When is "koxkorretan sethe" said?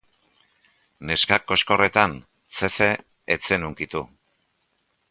1.51-2.89